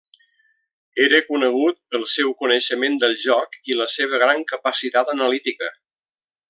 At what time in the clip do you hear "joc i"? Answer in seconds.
3.29-3.79